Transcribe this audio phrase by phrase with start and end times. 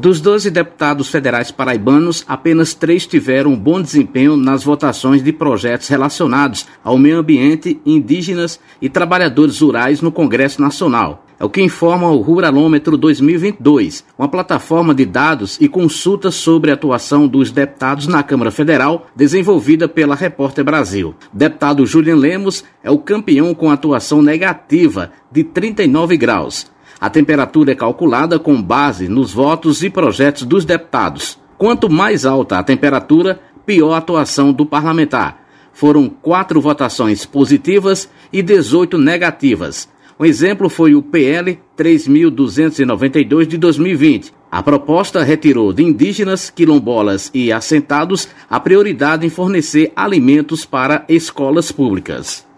[0.00, 6.66] Dos 12 deputados federais paraibanos, apenas três tiveram bom desempenho nas votações de projetos relacionados
[6.82, 11.26] ao meio ambiente, indígenas e trabalhadores rurais no Congresso Nacional.
[11.38, 16.74] É o que informa o Ruralômetro 2022, uma plataforma de dados e consultas sobre a
[16.74, 21.14] atuação dos deputados na Câmara Federal, desenvolvida pela Repórter Brasil.
[21.30, 26.70] Deputado Julian Lemos é o campeão com atuação negativa de 39 graus.
[27.00, 31.38] A temperatura é calculada com base nos votos e projetos dos deputados.
[31.56, 35.46] Quanto mais alta a temperatura, pior a atuação do parlamentar.
[35.72, 39.88] Foram quatro votações positivas e 18 negativas.
[40.18, 44.34] Um exemplo foi o PL 3292 de 2020.
[44.52, 51.72] A proposta retirou de indígenas, quilombolas e assentados a prioridade em fornecer alimentos para escolas
[51.72, 52.49] públicas.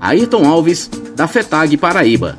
[0.00, 2.38] Ayrton Alves, da FETAG Paraíba.